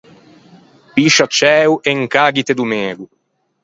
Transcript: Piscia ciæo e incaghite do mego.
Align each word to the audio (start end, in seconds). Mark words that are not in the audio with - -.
Piscia 0.93 1.25
ciæo 1.37 1.73
e 1.89 1.89
incaghite 1.99 2.53
do 2.57 2.65
mego. 2.71 3.05